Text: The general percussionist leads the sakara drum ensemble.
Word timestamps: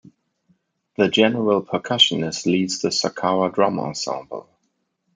The 0.97 1.09
general 1.09 1.61
percussionist 1.63 2.47
leads 2.47 2.79
the 2.81 2.89
sakara 2.89 3.53
drum 3.53 3.79
ensemble. 3.79 4.49